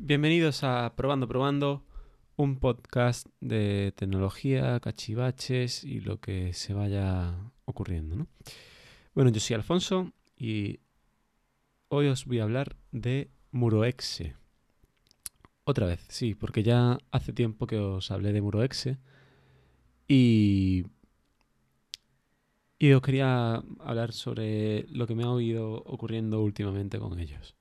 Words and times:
Bienvenidos 0.00 0.62
a 0.62 0.94
Probando 0.94 1.26
Probando, 1.26 1.82
un 2.36 2.60
podcast 2.60 3.26
de 3.40 3.92
tecnología, 3.96 4.78
cachivaches 4.78 5.82
y 5.82 5.98
lo 5.98 6.20
que 6.20 6.52
se 6.52 6.72
vaya 6.72 7.34
ocurriendo. 7.64 8.14
¿no? 8.14 8.28
Bueno, 9.12 9.32
yo 9.32 9.40
soy 9.40 9.54
Alfonso 9.54 10.12
y 10.36 10.78
hoy 11.88 12.06
os 12.06 12.26
voy 12.26 12.38
a 12.38 12.44
hablar 12.44 12.76
de 12.92 13.32
Muroexe. 13.50 14.36
Otra 15.64 15.86
vez, 15.86 16.06
sí, 16.08 16.36
porque 16.36 16.62
ya 16.62 16.98
hace 17.10 17.32
tiempo 17.32 17.66
que 17.66 17.78
os 17.78 18.12
hablé 18.12 18.32
de 18.32 18.40
Muroexe 18.40 18.98
y, 20.06 20.84
y 22.78 22.92
os 22.92 23.02
quería 23.02 23.64
hablar 23.80 24.12
sobre 24.12 24.86
lo 24.90 25.08
que 25.08 25.16
me 25.16 25.24
ha 25.24 25.42
ido 25.42 25.72
ocurriendo 25.72 26.40
últimamente 26.40 27.00
con 27.00 27.18
ellos. 27.18 27.56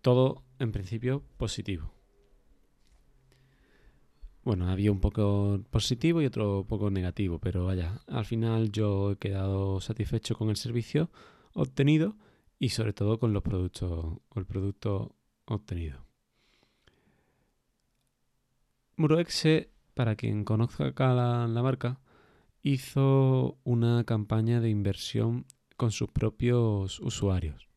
Todo 0.00 0.44
en 0.60 0.72
principio 0.72 1.24
positivo. 1.36 1.92
Bueno, 4.44 4.68
había 4.68 4.92
un 4.92 5.00
poco 5.00 5.60
positivo 5.70 6.22
y 6.22 6.26
otro 6.26 6.64
poco 6.68 6.90
negativo, 6.90 7.38
pero 7.38 7.66
vaya, 7.66 8.00
al 8.06 8.24
final 8.24 8.70
yo 8.70 9.12
he 9.12 9.16
quedado 9.16 9.80
satisfecho 9.80 10.34
con 10.34 10.48
el 10.48 10.56
servicio 10.56 11.10
obtenido 11.52 12.16
y 12.58 12.70
sobre 12.70 12.92
todo 12.92 13.18
con 13.18 13.32
los 13.32 13.42
productos, 13.42 14.18
con 14.28 14.40
el 14.40 14.46
producto 14.46 15.16
obtenido. 15.46 16.06
Muroexe, 18.96 19.70
para 19.94 20.14
quien 20.14 20.44
conozca 20.44 20.86
acá 20.86 21.14
la, 21.14 21.46
la 21.48 21.62
marca, 21.62 22.00
hizo 22.62 23.58
una 23.64 24.04
campaña 24.04 24.60
de 24.60 24.68
inversión 24.68 25.46
con 25.76 25.90
sus 25.90 26.10
propios 26.10 27.00
usuarios. 27.00 27.69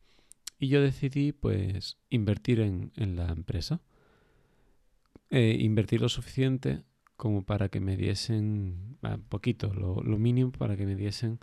Y 0.64 0.68
yo 0.68 0.80
decidí 0.80 1.32
pues 1.32 1.98
invertir 2.08 2.60
en, 2.60 2.90
la 3.16 3.30
empresa. 3.30 3.82
Eh, 5.28 5.58
invertir 5.60 6.00
lo 6.00 6.08
suficiente 6.08 6.84
como 7.18 7.44
para 7.44 7.68
que 7.68 7.80
me 7.80 7.98
diesen, 7.98 8.96
un 9.02 9.24
poquito, 9.28 9.74
lo, 9.74 10.00
mínimo 10.16 10.52
para 10.52 10.74
que 10.78 10.86
me 10.86 10.96
diesen 10.96 11.38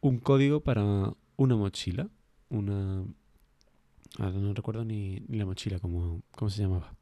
un 0.00 0.18
código 0.18 0.62
para 0.62 1.12
una 1.36 1.56
mochila. 1.56 2.08
Una... 2.48 3.04
no 4.18 4.54
recuerdo 4.54 4.86
ni, 4.86 5.18
la 5.28 5.44
mochila, 5.44 5.78
como 5.78 6.22
cómo 6.30 6.48
se 6.48 6.62
llamaba. 6.62 6.96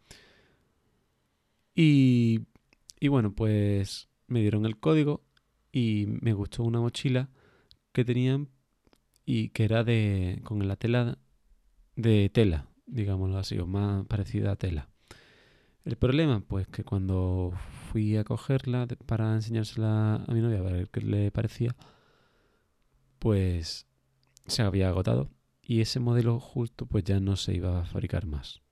Y, 1.77 2.41
y 2.99 3.07
bueno, 3.07 3.33
pues 3.33 4.09
me 4.27 4.41
dieron 4.41 4.67
el 4.67 4.81
código 4.81 5.23
y 5.71 6.07
me 6.09 6.33
gustó 6.33 6.65
una 6.65 6.81
mochila 6.81 7.31
que 7.93 8.05
tenían 8.05 8.49
y 9.25 9.51
que 9.51 9.65
era 9.65 9.85
de 9.85 10.41
con 10.45 10.67
la 10.67 10.77
tela 10.77 11.19
de 11.97 12.29
tela, 12.31 12.69
digámoslo 12.87 13.39
así, 13.39 13.59
o 13.59 13.67
más 13.67 14.07
parecida 14.07 14.53
a 14.53 14.57
tela. 14.57 14.89
El 15.85 15.97
problema, 15.97 16.41
pues 16.41 16.67
que 16.69 16.83
cuando 16.83 17.53
fui 17.91 18.17
a 18.17 18.25
cogerla 18.25 18.87
para 19.07 19.35
enseñársela 19.35 20.17
a 20.27 20.33
mi 20.33 20.41
novia 20.41 20.59
a 20.59 20.63
ver 20.63 20.89
qué 20.91 21.01
le 21.01 21.31
parecía, 21.31 21.77
pues 23.19 23.87
se 24.47 24.63
había 24.63 24.89
agotado 24.89 25.31
y 25.63 25.81
ese 25.81 26.01
modelo 26.01 26.41
justo 26.41 26.87
pues 26.87 27.05
ya 27.05 27.21
no 27.21 27.37
se 27.37 27.55
iba 27.55 27.81
a 27.81 27.85
fabricar 27.85 28.27
más. 28.27 28.63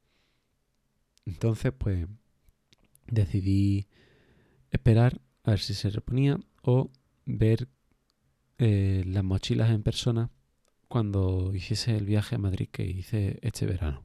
Entonces, 1.24 1.72
pues 1.76 2.06
decidí 3.06 3.86
esperar 4.70 5.20
a 5.44 5.50
ver 5.50 5.60
si 5.60 5.74
se 5.74 5.90
reponía 5.90 6.38
o 6.62 6.90
ver 7.26 7.68
eh, 8.58 9.02
las 9.06 9.24
mochilas 9.24 9.70
en 9.70 9.82
persona 9.82 10.30
cuando 10.92 11.54
hiciese 11.54 11.96
el 11.96 12.04
viaje 12.04 12.34
a 12.34 12.38
Madrid 12.38 12.68
que 12.70 12.84
hice 12.84 13.38
este 13.40 13.64
verano. 13.64 14.04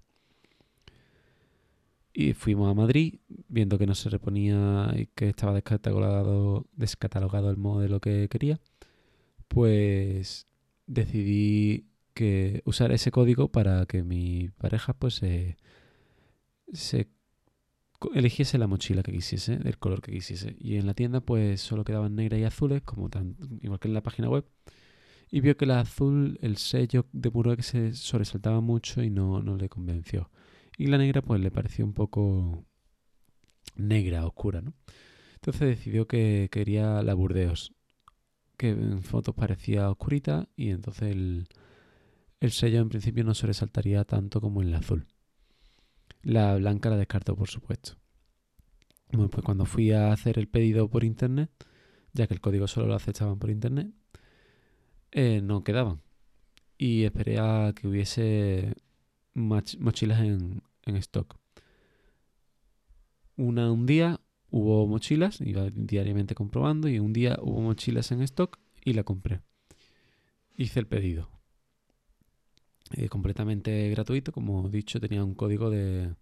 Y 2.13 2.31
fuimos 2.31 2.71
a 2.71 2.73
Madrid, 2.73 3.15
viendo 3.49 3.77
que 3.77 3.85
no 3.85 3.93
se 3.93 4.09
reponía 4.09 4.93
y 4.95 5.07
que 5.07 5.27
estaba 5.27 5.53
descatalogado, 5.53 6.65
descatalogado 6.77 7.49
el 7.49 7.57
modelo 7.57 7.99
que 7.99 8.29
quería, 8.29 8.61
pues 9.49 10.45
decidí 10.85 11.87
que 12.13 12.61
usar 12.63 12.93
ese 12.93 13.11
código 13.11 13.51
para 13.51 13.85
que 13.85 14.03
mi 14.03 14.47
pareja 14.57 14.93
pues 14.93 15.15
se, 15.15 15.57
eligiese 18.13 18.57
la 18.57 18.67
mochila 18.67 19.03
que 19.03 19.11
quisiese, 19.11 19.57
del 19.57 19.77
color 19.77 20.01
que 20.01 20.13
quisiese. 20.13 20.55
Y 20.57 20.77
en 20.77 20.85
la 20.85 20.93
tienda 20.93 21.19
pues 21.19 21.59
solo 21.59 21.83
quedaban 21.83 22.15
negras 22.15 22.39
y 22.39 22.45
azules, 22.45 22.81
como 22.83 23.09
tan, 23.09 23.35
igual 23.61 23.81
que 23.81 23.89
en 23.89 23.93
la 23.93 24.03
página 24.03 24.29
web 24.29 24.45
y 25.29 25.41
vio 25.41 25.57
que 25.57 25.65
la 25.65 25.81
azul, 25.81 26.37
el 26.41 26.57
sello 26.57 27.05
de 27.11 27.29
Muroex 27.29 27.65
se 27.65 27.93
sobresaltaba 27.93 28.61
mucho 28.61 29.03
y 29.03 29.09
no, 29.09 29.41
no 29.41 29.57
le 29.57 29.69
convenció. 29.69 30.29
Y 30.77 30.87
la 30.87 30.97
negra 30.97 31.21
pues 31.21 31.41
le 31.41 31.51
pareció 31.51 31.85
un 31.85 31.93
poco 31.93 32.65
negra, 33.75 34.25
oscura, 34.25 34.61
¿no? 34.61 34.73
Entonces 35.35 35.67
decidió 35.67 36.07
que 36.07 36.49
quería 36.51 37.01
la 37.03 37.13
Burdeos, 37.13 37.73
que 38.57 38.69
en 38.69 39.01
fotos 39.03 39.35
parecía 39.35 39.89
oscurita 39.89 40.49
y 40.55 40.69
entonces 40.69 41.11
el, 41.11 41.47
el 42.39 42.51
sello 42.51 42.79
en 42.79 42.89
principio 42.89 43.23
no 43.23 43.33
sobresaltaría 43.33 44.03
tanto 44.03 44.41
como 44.41 44.61
en 44.61 44.71
la 44.71 44.79
azul. 44.79 45.07
La 46.23 46.55
blanca 46.55 46.89
la 46.89 46.97
descartó, 46.97 47.35
por 47.35 47.49
supuesto. 47.49 47.97
Bueno, 49.11 49.29
pues 49.29 49.43
cuando 49.43 49.65
fui 49.65 49.91
a 49.91 50.11
hacer 50.11 50.37
el 50.37 50.47
pedido 50.47 50.89
por 50.89 51.03
internet, 51.03 51.49
ya 52.13 52.27
que 52.27 52.33
el 52.33 52.41
código 52.41 52.67
solo 52.67 52.87
lo 52.87 52.95
aceptaban 52.95 53.39
por 53.39 53.49
internet, 53.49 53.91
eh, 55.11 55.41
no 55.41 55.63
quedaban. 55.63 56.01
Y 56.77 57.03
esperé 57.03 57.39
a 57.39 57.73
que 57.75 57.87
hubiese 57.87 58.75
mochilas 59.33 60.21
en, 60.21 60.61
stock. 60.85 61.37
Una, 63.35 63.71
un 63.71 63.85
día 63.85 64.19
hubo 64.49 64.87
mochilas, 64.87 65.41
iba 65.41 65.69
diariamente 65.69 66.33
comprobando, 66.33 66.87
y 66.87 66.99
un 66.99 67.13
día 67.13 67.37
hubo 67.41 67.61
mochilas 67.61 68.11
en 68.11 68.21
stock 68.21 68.57
y 68.83 68.93
la 68.93 69.03
compré. 69.03 69.41
Hice 70.55 70.79
el 70.79 70.87
pedido. 70.87 71.29
Eh, 72.91 73.09
completamente 73.09 73.89
gratuito, 73.89 74.31
como 74.31 74.67
he 74.67 74.71
dicho, 74.71 74.99
tenía 74.99 75.23
un 75.23 75.35
código 75.35 75.69
de, 75.69 76.15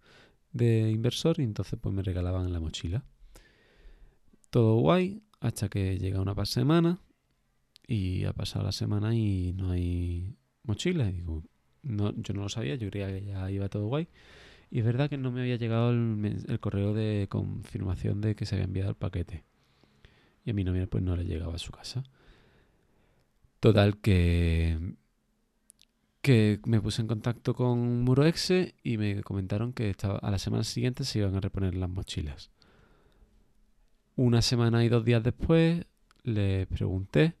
de 0.52 0.90
inversor 0.90 1.38
y 1.38 1.44
entonces 1.44 1.78
pues 1.80 1.94
me 1.94 2.02
regalaban 2.02 2.52
la 2.52 2.60
mochila. 2.60 3.04
Todo 4.50 4.76
guay, 4.76 5.22
hasta 5.40 5.68
que 5.68 5.98
llega 5.98 6.20
una 6.20 6.44
semana 6.44 7.00
y 7.86 8.24
ha 8.24 8.32
pasado 8.32 8.64
la 8.64 8.72
semana 8.72 9.14
y 9.14 9.52
no 9.54 9.70
hay 9.70 10.34
mochila. 10.64 11.06
digo, 11.06 11.42
no, 11.82 12.14
yo 12.16 12.34
no 12.34 12.42
lo 12.42 12.48
sabía, 12.48 12.74
yo 12.74 12.90
creía 12.90 13.08
que 13.08 13.24
ya 13.24 13.50
iba 13.50 13.68
todo 13.68 13.86
guay. 13.86 14.08
Y 14.70 14.80
es 14.80 14.84
verdad 14.84 15.08
que 15.08 15.18
no 15.18 15.30
me 15.30 15.40
había 15.40 15.56
llegado 15.56 15.90
el, 15.90 16.58
correo 16.60 16.92
de 16.92 17.26
confirmación 17.28 18.20
de 18.20 18.34
que 18.34 18.46
se 18.46 18.56
había 18.56 18.64
enviado 18.64 18.90
el 18.90 18.96
paquete. 18.96 19.44
Y 20.44 20.50
a 20.50 20.54
mi 20.54 20.64
novia 20.64 20.86
pues 20.86 21.02
no 21.02 21.16
le 21.16 21.24
llegaba 21.24 21.54
a 21.54 21.58
su 21.58 21.72
casa. 21.72 22.04
Total 23.60 23.98
que 23.98 24.96
que 26.26 26.58
me 26.66 26.80
puse 26.80 27.00
en 27.02 27.06
contacto 27.06 27.54
con 27.54 28.02
Muroexe 28.02 28.74
y 28.82 28.98
me 28.98 29.22
comentaron 29.22 29.72
que 29.72 29.94
a 30.02 30.28
la 30.28 30.40
semana 30.40 30.64
siguiente 30.64 31.04
se 31.04 31.20
iban 31.20 31.36
a 31.36 31.40
reponer 31.40 31.76
las 31.76 31.88
mochilas. 31.88 32.50
Una 34.16 34.42
semana 34.42 34.84
y 34.84 34.88
dos 34.88 35.04
días 35.04 35.22
después 35.22 35.86
le 36.24 36.66
pregunté 36.66 37.36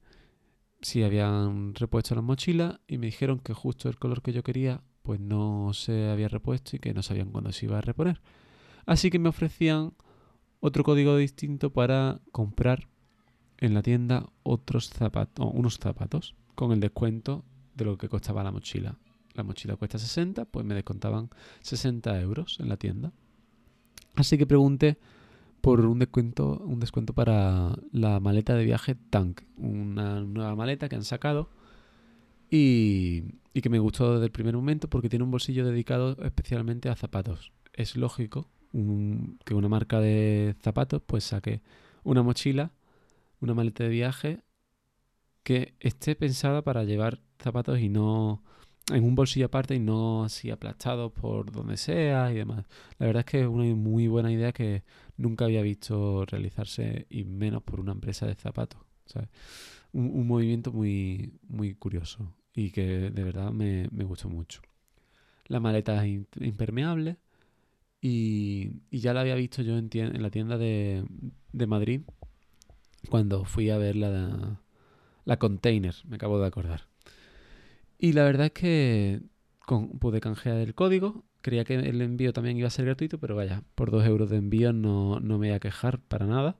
si 0.86 1.02
habían 1.02 1.74
repuesto 1.74 2.14
las 2.14 2.22
mochilas 2.22 2.78
y 2.86 2.98
me 2.98 3.06
dijeron 3.06 3.40
que 3.40 3.52
justo 3.52 3.88
el 3.88 3.98
color 3.98 4.22
que 4.22 4.32
yo 4.32 4.44
quería 4.44 4.82
pues 5.02 5.18
no 5.18 5.72
se 5.72 6.10
había 6.10 6.28
repuesto 6.28 6.76
y 6.76 6.78
que 6.78 6.94
no 6.94 7.02
sabían 7.02 7.32
cuándo 7.32 7.50
se 7.50 7.66
iba 7.66 7.78
a 7.78 7.80
reponer. 7.80 8.20
Así 8.86 9.10
que 9.10 9.18
me 9.18 9.28
ofrecían 9.28 9.94
otro 10.60 10.84
código 10.84 11.16
distinto 11.16 11.72
para 11.72 12.20
comprar 12.30 12.86
en 13.58 13.74
la 13.74 13.82
tienda 13.82 14.28
otros 14.44 14.88
zapatos, 14.90 15.50
unos 15.52 15.78
zapatos 15.78 16.36
con 16.54 16.70
el 16.70 16.78
descuento 16.78 17.44
de 17.74 17.84
lo 17.84 17.98
que 17.98 18.08
costaba 18.08 18.44
la 18.44 18.52
mochila. 18.52 18.96
La 19.34 19.42
mochila 19.42 19.74
cuesta 19.74 19.98
60, 19.98 20.44
pues 20.44 20.64
me 20.64 20.76
descontaban 20.76 21.30
60 21.62 22.20
euros 22.20 22.60
en 22.60 22.68
la 22.68 22.76
tienda. 22.76 23.12
Así 24.14 24.38
que 24.38 24.46
pregunté 24.46 24.98
por 25.66 25.80
un 25.80 25.98
descuento, 25.98 26.62
un 26.64 26.78
descuento 26.78 27.12
para 27.12 27.76
la 27.90 28.20
maleta 28.20 28.54
de 28.54 28.64
viaje 28.64 28.94
Tank, 29.10 29.40
una 29.56 30.20
nueva 30.20 30.54
maleta 30.54 30.88
que 30.88 30.94
han 30.94 31.02
sacado 31.02 31.50
y, 32.48 33.22
que 33.52 33.68
me 33.68 33.80
gustó 33.80 34.12
desde 34.12 34.26
el 34.26 34.30
primer 34.30 34.54
momento 34.54 34.88
porque 34.88 35.08
tiene 35.08 35.24
un 35.24 35.32
bolsillo 35.32 35.66
dedicado 35.66 36.16
especialmente 36.22 36.88
a 36.88 36.94
zapatos. 36.94 37.50
Es 37.72 37.96
lógico 37.96 38.48
que 39.44 39.54
una 39.54 39.68
marca 39.68 39.98
de 39.98 40.54
zapatos 40.62 41.02
pues 41.04 41.24
saque 41.24 41.62
una 42.04 42.22
mochila, 42.22 42.70
una 43.40 43.54
maleta 43.54 43.82
de 43.82 43.90
viaje 43.90 44.44
que 45.42 45.74
esté 45.80 46.14
pensada 46.14 46.62
para 46.62 46.84
llevar 46.84 47.18
zapatos 47.42 47.80
y 47.80 47.88
no 47.88 48.40
en 48.92 49.04
un 49.04 49.14
bolsillo 49.14 49.46
aparte 49.46 49.74
y 49.74 49.80
no 49.80 50.24
así 50.24 50.50
aplastado 50.50 51.10
por 51.10 51.50
donde 51.50 51.76
sea 51.76 52.30
y 52.32 52.36
demás. 52.36 52.64
La 52.98 53.06
verdad 53.06 53.20
es 53.20 53.26
que 53.26 53.40
es 53.40 53.46
una 53.46 53.64
muy 53.74 54.08
buena 54.08 54.30
idea 54.32 54.52
que 54.52 54.84
nunca 55.16 55.44
había 55.44 55.62
visto 55.62 56.24
realizarse 56.26 57.06
y 57.10 57.24
menos 57.24 57.62
por 57.62 57.80
una 57.80 57.92
empresa 57.92 58.26
de 58.26 58.34
zapatos. 58.34 58.80
Un, 59.92 60.26
movimiento 60.26 60.72
muy, 60.72 61.32
muy 61.48 61.74
curioso 61.74 62.34
y 62.54 62.70
que 62.70 63.10
de 63.10 63.24
verdad 63.24 63.50
me, 63.52 63.88
gustó 64.04 64.28
mucho. 64.28 64.60
La 65.46 65.60
maleta 65.60 66.04
es 66.04 66.26
impermeable 66.40 67.18
Y, 68.00 68.72
ya 68.90 69.14
la 69.14 69.20
había 69.20 69.36
visto 69.36 69.62
yo 69.62 69.78
en, 69.78 69.88
en 69.92 70.22
la 70.22 70.30
tienda 70.30 70.58
de, 70.58 71.04
de, 71.52 71.66
Madrid 71.66 72.02
cuando 73.08 73.44
fui 73.44 73.70
a 73.70 73.78
ver 73.78 73.96
la, 73.96 74.60
la 75.24 75.38
container, 75.38 75.94
me 76.04 76.16
acabo 76.16 76.40
de 76.40 76.46
acordar. 76.46 76.88
Y 77.98 78.12
la 78.12 78.24
verdad 78.24 78.46
es 78.46 78.52
que 78.52 79.22
pude 80.00 80.20
canjear 80.20 80.58
el 80.58 80.74
código. 80.74 81.24
Creía 81.42 81.64
que 81.64 81.74
el 81.74 82.00
envío 82.02 82.32
también 82.32 82.56
iba 82.56 82.68
a 82.68 82.70
ser 82.70 82.86
gratuito, 82.86 83.18
pero 83.18 83.36
vaya, 83.36 83.62
por 83.74 83.90
dos 83.90 84.04
euros 84.06 84.30
de 84.30 84.36
envío 84.38 84.72
no, 84.72 85.20
no 85.20 85.38
me 85.38 85.48
voy 85.48 85.56
a 85.56 85.60
quejar 85.60 86.00
para 86.00 86.26
nada. 86.26 86.58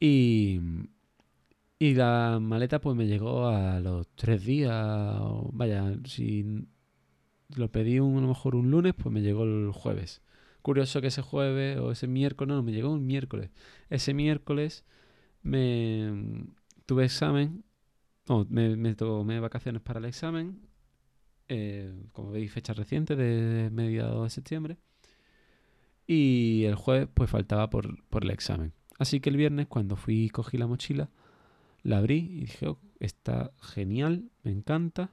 Y, 0.00 0.60
y 1.78 1.94
la 1.94 2.38
maleta 2.40 2.80
pues 2.80 2.96
me 2.96 3.06
llegó 3.06 3.48
a 3.48 3.80
los 3.80 4.06
tres 4.14 4.44
días. 4.44 4.72
vaya, 5.52 5.94
si 6.04 6.66
lo 7.56 7.70
pedí 7.70 8.00
un, 8.00 8.18
a 8.18 8.20
lo 8.22 8.28
mejor 8.28 8.56
un 8.56 8.70
lunes, 8.70 8.94
pues 8.94 9.12
me 9.12 9.22
llegó 9.22 9.44
el 9.44 9.72
jueves. 9.72 10.22
Curioso 10.62 11.00
que 11.00 11.08
ese 11.08 11.22
jueves 11.22 11.78
o 11.78 11.92
ese 11.92 12.06
miércoles, 12.08 12.54
no, 12.54 12.62
me 12.62 12.72
llegó 12.72 12.90
un 12.92 13.06
miércoles. 13.06 13.50
Ese 13.90 14.14
miércoles 14.14 14.84
me 15.42 16.46
tuve 16.86 17.04
examen, 17.06 17.64
me, 18.48 18.76
me 18.76 18.94
tomé 18.94 19.40
vacaciones 19.40 19.82
para 19.82 19.98
el 19.98 20.04
examen. 20.06 20.60
Eh, 21.48 21.92
como 22.12 22.32
veis, 22.32 22.52
fecha 22.52 22.72
reciente 22.72 23.14
de 23.14 23.70
mediados 23.70 24.24
de 24.24 24.30
septiembre. 24.30 24.78
Y 26.06 26.64
el 26.64 26.74
jueves, 26.74 27.08
pues 27.12 27.30
faltaba 27.30 27.70
por, 27.70 28.04
por 28.08 28.24
el 28.24 28.30
examen. 28.30 28.72
Así 28.98 29.20
que 29.20 29.30
el 29.30 29.36
viernes, 29.36 29.66
cuando 29.66 29.96
fui 29.96 30.24
y 30.24 30.30
cogí 30.30 30.56
la 30.56 30.66
mochila, 30.66 31.10
la 31.82 31.98
abrí 31.98 32.18
y 32.18 32.40
dije, 32.42 32.68
oh, 32.68 32.80
está 33.00 33.52
genial, 33.60 34.30
me 34.42 34.50
encanta. 34.50 35.12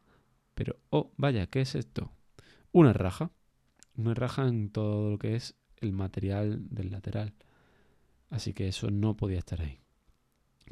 Pero, 0.56 0.77
oh, 0.89 1.12
vaya, 1.18 1.48
¿qué 1.48 1.62
es 1.62 1.75
esto? 1.75 2.12
Una 2.71 2.94
raja. 2.94 3.31
Una 3.95 4.13
raja 4.13 4.48
en 4.48 4.69
todo 4.69 5.12
lo 5.12 5.19
que 5.19 5.36
es 5.36 5.56
el 5.77 5.94
material 5.94 6.68
del 6.69 6.92
lateral. 6.92 7.33
Así 8.30 8.54
que 8.54 8.68
eso 8.68 8.89
no 8.89 9.16
podía 9.16 9.39
estar 9.39 9.62
ahí. 9.62 9.80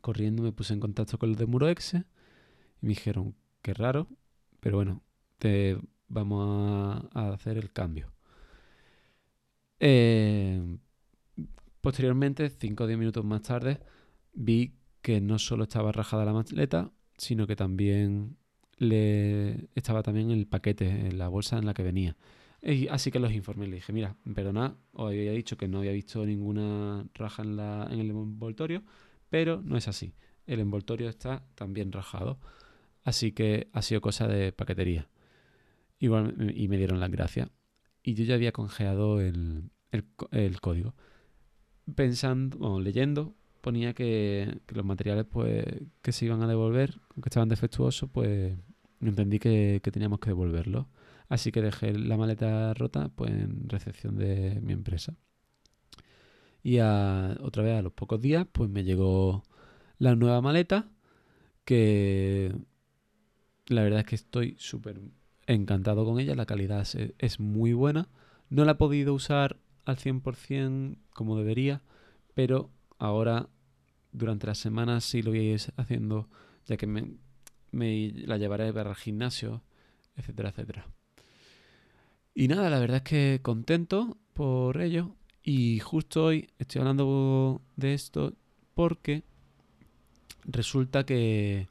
Corriendo 0.01 0.41
me 0.41 0.51
puse 0.51 0.73
en 0.73 0.79
contacto 0.79 1.19
con 1.19 1.29
los 1.29 1.37
de 1.37 1.45
Muroexe 1.45 2.05
me 2.81 2.89
dijeron, 2.89 3.35
qué 3.61 3.73
raro, 3.73 4.07
pero 4.59 4.77
bueno, 4.77 5.01
te 5.37 5.77
vamos 6.07 7.07
a, 7.13 7.29
hacer 7.33 7.57
el 7.57 7.71
cambio. 7.71 8.11
Eh, 9.79 10.77
posteriormente, 11.81 12.49
5 12.49 12.83
o 12.83 12.87
10 12.87 12.99
minutos 12.99 13.25
más 13.25 13.41
tarde, 13.41 13.79
vi 14.33 14.75
que 15.01 15.21
no 15.21 15.39
solo 15.39 15.63
estaba 15.63 15.91
rajada 15.91 16.25
la 16.25 16.33
maleta, 16.33 16.91
sino 17.17 17.47
que 17.47 17.55
también 17.55 18.37
le 18.77 19.69
estaba 19.75 20.03
también 20.03 20.31
el 20.31 20.47
paquete, 20.47 20.87
en 20.87 21.17
la 21.17 21.27
bolsa 21.27 21.57
en 21.57 21.65
la 21.65 21.73
que 21.73 21.83
venía. 21.83 22.15
Y 22.61 22.87
así 22.89 23.11
que 23.11 23.19
los 23.19 23.31
informé, 23.31 23.67
le 23.67 23.75
dije, 23.75 23.91
mira, 23.93 24.15
perdona, 24.35 24.75
os 24.93 25.09
había 25.09 25.31
dicho 25.31 25.57
que 25.57 25.67
no 25.67 25.79
había 25.79 25.91
visto 25.91 26.25
ninguna 26.25 27.07
raja 27.15 27.41
en, 27.41 27.55
la, 27.55 27.87
en 27.91 27.99
el 27.99 28.09
envoltorio, 28.11 28.83
pero 29.29 29.61
no 29.63 29.77
es 29.77 29.87
así. 29.87 30.13
El 30.45 30.59
envoltorio 30.59 31.09
está 31.09 31.43
también 31.55 31.91
rajado. 31.91 32.39
Así 33.03 33.31
que 33.31 33.69
ha 33.73 33.81
sido 33.81 34.01
cosa 34.01 34.27
de 34.27 34.51
paquetería. 34.51 35.09
Igual, 35.99 36.53
y 36.55 36.67
me 36.67 36.77
dieron 36.77 36.99
las 36.99 37.11
gracias. 37.11 37.49
Y 38.03 38.13
yo 38.15 38.23
ya 38.25 38.35
había 38.35 38.51
congelado 38.51 39.21
el, 39.21 39.71
el, 39.91 40.61
código. 40.61 40.95
Pensando, 41.95 42.57
o 42.59 42.79
leyendo, 42.79 43.35
ponía 43.61 43.93
que, 43.93 44.61
que, 44.65 44.75
los 44.75 44.85
materiales 44.85 45.25
pues 45.25 45.65
que 46.01 46.11
se 46.11 46.25
iban 46.25 46.41
a 46.41 46.47
devolver, 46.47 46.99
que 47.15 47.29
estaban 47.29 47.49
defectuosos, 47.49 48.09
pues 48.11 48.57
entendí 49.01 49.39
que, 49.39 49.81
teníamos 49.91 50.19
que 50.19 50.29
devolverlo. 50.29 50.87
Así 51.29 51.51
que 51.51 51.61
dejé 51.61 51.93
la 51.93 52.17
maleta 52.17 52.73
rota 52.73 53.09
pues, 53.15 53.31
en 53.31 53.69
recepción 53.69 54.17
de 54.17 54.59
mi 54.61 54.73
empresa. 54.73 55.15
Y 56.63 56.79
otra 56.79 57.63
vez 57.63 57.79
a 57.79 57.81
los 57.81 57.93
pocos 57.93 58.21
días 58.21 58.45
pues 58.51 58.69
me 58.69 58.83
llegó 58.83 59.43
la 59.97 60.15
nueva 60.15 60.41
maleta 60.41 60.89
que 61.65 62.53
la 63.67 63.83
verdad 63.83 63.99
es 63.99 64.05
que 64.05 64.15
estoy 64.15 64.55
súper 64.57 65.01
encantado 65.47 66.05
con 66.05 66.19
ella. 66.19 66.35
La 66.35 66.45
calidad 66.45 66.87
es, 67.17 67.39
muy 67.39 67.73
buena. 67.73 68.07
No 68.49 68.65
la 68.65 68.73
he 68.73 68.75
podido 68.75 69.13
usar 69.13 69.57
al 69.85 69.97
100% 69.97 70.97
como 71.13 71.37
debería, 71.37 71.81
pero 72.33 72.69
ahora 72.97 73.49
durante 74.11 74.47
las 74.47 74.57
semanas 74.57 75.05
sí 75.05 75.21
lo 75.21 75.31
voy 75.31 75.39
a 75.39 75.53
ir 75.53 75.61
haciendo 75.77 76.27
ya 76.65 76.77
que 76.77 76.87
me, 76.87 77.13
me 77.71 78.11
la 78.25 78.37
llevaré 78.37 78.71
para 78.73 78.91
el 78.91 78.95
gimnasio, 78.95 79.63
etcétera, 80.15 80.49
etcétera. 80.49 80.87
Y 82.33 82.47
nada, 82.47 82.69
la 82.69 82.79
verdad 82.79 82.97
es 82.97 83.03
que 83.03 83.39
contento 83.41 84.17
por 84.33 84.81
ello. 84.81 85.15
Y 85.43 85.79
justo 85.79 86.25
hoy 86.25 86.49
estoy 86.59 86.79
hablando 86.79 87.61
de 87.75 87.93
esto 87.93 88.33
porque 88.75 89.23
resulta 90.45 91.05
que, 91.05 91.67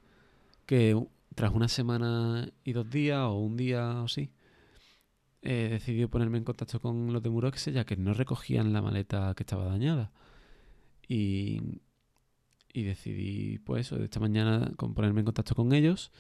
que 0.67 0.97
tras 1.41 1.55
una 1.55 1.69
semana 1.69 2.53
y 2.65 2.75
dos 2.75 2.91
días 2.91 3.21
o 3.21 3.39
un 3.39 3.57
día 3.57 4.03
o 4.03 4.05
así, 4.05 4.29
he 5.41 5.71
decidido 5.71 6.11
ponerme 6.11 6.37
en 6.37 6.45
contacto 6.45 6.81
con 6.81 7.15
los 7.15 7.23
de 7.23 7.31
Muroxe 7.31 7.73
ya 7.73 7.87
que 7.87 7.97
no 7.97 8.13
recogían 8.13 8.75
la 8.75 8.83
maleta 8.83 9.33
que 9.35 9.45
estaba 9.45 9.65
dañada. 9.65 10.13
Y, 11.09 11.63
y 12.75 12.83
decidí, 12.83 13.59
pues 13.59 13.91
esta 13.91 14.21
mañana 14.21 14.71
con 14.77 14.93
ponerme 14.93 15.21
en 15.21 15.25
contacto 15.25 15.55
con 15.55 15.73
ellos 15.73 16.13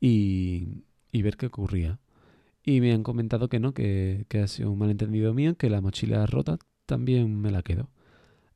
y, 0.00 0.84
y, 1.12 1.20
ver 1.20 1.36
qué 1.36 1.44
ocurría. 1.44 2.00
Y 2.64 2.80
me 2.80 2.94
han 2.94 3.02
comentado 3.02 3.50
que 3.50 3.60
no, 3.60 3.74
que, 3.74 4.24
que 4.30 4.38
ha 4.38 4.48
sido 4.48 4.72
un 4.72 4.78
malentendido 4.78 5.34
mío, 5.34 5.58
que 5.58 5.68
la 5.68 5.82
mochila 5.82 6.24
rota 6.24 6.56
también 6.86 7.38
me 7.38 7.50
la 7.50 7.62
quedo. 7.62 7.90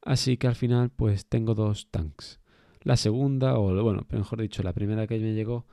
Así 0.00 0.38
que 0.38 0.46
al 0.46 0.54
final, 0.54 0.88
pues 0.88 1.26
tengo 1.26 1.54
dos 1.54 1.90
tanks. 1.90 2.40
La 2.80 2.96
segunda, 2.96 3.58
o 3.58 3.82
bueno, 3.82 4.06
mejor 4.08 4.40
dicho, 4.40 4.62
la 4.62 4.72
primera 4.72 5.06
que 5.06 5.18
me 5.18 5.34
llegó, 5.34 5.66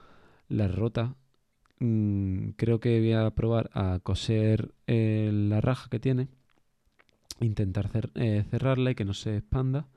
la 0.50 0.68
rota. 0.68 1.16
Mm, 1.80 2.50
creo 2.58 2.80
que 2.80 3.00
voy 3.00 3.14
a 3.14 3.30
probar 3.32 3.70
a 3.74 4.00
coser 4.04 4.74
eh, 4.88 5.30
la 5.34 5.62
raja 5.62 5.90
que 5.90 6.00
tiene. 6.00 6.28
Intentar 7.42 7.90
eh, 8.16 8.46
cerrarla 8.50 8.92
y 8.92 8.96
que 8.96 9.06
no 9.06 9.14
se 9.14 9.38
expanda 9.38 9.88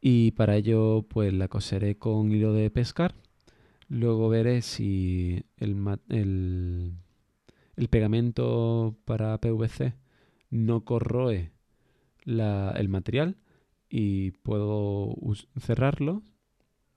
y 0.00 0.32
para 0.32 0.56
ello 0.56 1.06
pues 1.08 1.32
la 1.32 1.48
coseré 1.48 1.96
con 1.96 2.30
hilo 2.32 2.52
de 2.52 2.70
pescar. 2.70 3.14
Luego 3.88 4.28
veré 4.28 4.62
si 4.62 5.44
el, 5.56 5.76
el, 6.10 6.92
el 7.76 7.88
pegamento 7.88 8.96
para 9.04 9.38
PVC 9.38 9.94
no 10.50 10.84
corroe 10.84 11.52
la, 12.24 12.72
el 12.76 12.88
material 12.88 13.36
y 13.88 14.32
puedo 14.32 15.16
cerrarlo 15.58 16.22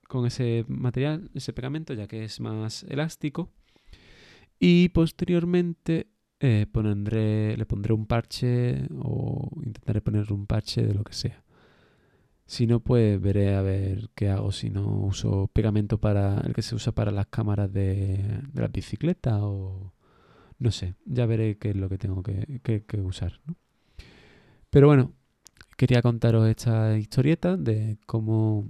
con 0.08 0.26
ese 0.26 0.64
material, 0.68 1.30
ese 1.34 1.52
pegamento, 1.52 1.94
ya 1.94 2.06
que 2.06 2.24
es 2.24 2.40
más 2.40 2.84
elástico. 2.84 3.50
Y 4.58 4.90
posteriormente 4.90 6.08
eh, 6.40 6.66
pondré, 6.70 7.56
le 7.56 7.66
pondré 7.66 7.92
un 7.94 8.06
parche 8.06 8.86
o 8.98 9.50
intentaré 9.64 10.00
poner 10.00 10.32
un 10.32 10.46
parche 10.46 10.82
de 10.82 10.94
lo 10.94 11.04
que 11.04 11.14
sea. 11.14 11.42
Si 12.46 12.66
no, 12.66 12.80
pues 12.80 13.20
veré 13.20 13.54
a 13.54 13.62
ver 13.62 14.10
qué 14.14 14.28
hago. 14.28 14.52
Si 14.52 14.70
no 14.70 14.86
uso 14.86 15.48
pegamento 15.52 15.98
para 15.98 16.40
el 16.40 16.54
que 16.54 16.62
se 16.62 16.74
usa 16.74 16.92
para 16.92 17.10
las 17.10 17.26
cámaras 17.26 17.72
de, 17.72 18.18
de 18.52 18.60
la 18.60 18.68
bicicleta 18.68 19.44
o 19.44 19.92
no 20.62 20.70
sé. 20.70 20.94
Ya 21.04 21.26
veré 21.26 21.58
qué 21.58 21.70
es 21.70 21.76
lo 21.76 21.88
que 21.88 21.98
tengo 21.98 22.22
que, 22.22 22.60
que, 22.62 23.00
usar. 23.00 23.40
Pero 24.70 24.86
bueno, 24.86 25.12
quería 25.76 26.02
contaros 26.02 26.48
esta 26.48 26.96
historieta 26.96 27.56
de 27.56 27.98
cómo, 28.06 28.68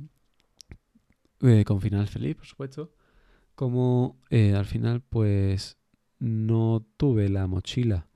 eh, 1.43 1.65
con 1.65 1.81
final 1.81 2.07
feliz, 2.07 2.37
por 2.37 2.47
supuesto, 2.47 2.93
cómo 3.55 4.21
eh, 4.31 4.55
al 4.55 4.65
final 4.65 5.03
pues 5.03 5.77
no 6.19 6.87
tuve 6.97 7.29
la 7.29 7.47
mochila 7.47 8.07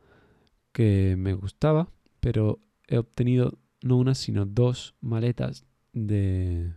que 0.73 1.17
me 1.19 1.35
gustaba, 1.35 1.91
pero 2.21 2.61
he 2.87 2.99
obtenido 2.99 3.59
no 3.83 3.97
una, 3.97 4.15
sino 4.15 4.47
dos 4.47 4.95
maletas 5.01 5.65
de, 5.93 6.73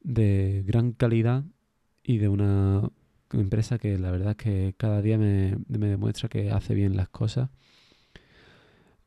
de 0.00 0.62
gran 0.66 0.92
calidad 0.92 1.44
y 2.02 2.18
de 2.18 2.28
una 2.28 2.90
empresa 3.32 3.78
que 3.78 3.98
la 3.98 4.10
verdad 4.10 4.30
es 4.30 4.36
que 4.36 4.74
cada 4.76 5.02
día 5.02 5.18
me, 5.18 5.56
demuestra 5.66 6.28
que 6.28 6.50
hace 6.50 6.74
bien 6.74 6.96
las 6.96 7.08
cosas 7.08 7.50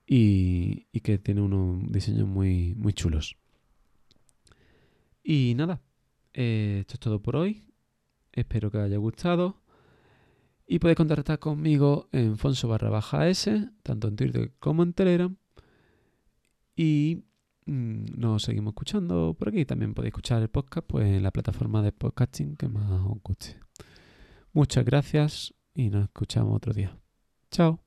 y, 0.06 0.88
y, 0.92 1.00
que 1.02 1.18
tiene 1.18 1.42
unos 1.42 1.90
diseños 1.92 2.28
muy, 2.28 2.74
muy 2.76 2.94
chulos. 2.94 3.38
Y 5.24 5.54
nada, 5.56 5.82
eh, 6.34 6.78
esto 6.82 6.94
es 6.96 7.00
todo 7.00 7.22
por 7.22 7.36
hoy. 7.36 7.64
Espero 8.32 8.70
que 8.72 8.78
os 8.78 8.84
haya 8.84 8.98
gustado. 8.98 9.62
Y 10.68 10.80
podéis 10.80 10.98
contactar 10.98 11.40
conmigo 11.40 12.10
en 12.12 12.38
Fonso 12.38 12.68
barra 12.68 12.90
baja 12.90 13.28
S, 13.30 13.70
tanto 13.84 14.10
en 14.10 14.16
Twitter 14.16 14.54
como 14.60 14.84
en 14.84 14.94
Telegram. 14.94 15.36
Y 16.76 17.24
mm, 17.66 18.20
nos 18.20 18.44
seguimos 18.44 18.72
escuchando 18.72 19.34
por 19.34 19.50
aquí. 19.50 19.66
También 19.66 19.94
podéis 19.94 20.12
escuchar 20.12 20.42
el 20.42 20.50
podcast 20.50 20.86
pues, 20.88 21.08
en 21.08 21.24
la 21.24 21.32
plataforma 21.32 21.82
de 21.82 21.92
podcasting 21.94 22.58
que 22.58 22.68
más 22.68 22.90
os 22.92 23.22
guste. 23.24 23.60
Muchas 24.52 24.84
gracias 24.84 25.54
y 25.74 25.90
nos 25.90 26.04
escuchamos 26.06 26.56
otro 26.56 26.74
día. 26.74 26.98
Chao. 27.50 27.80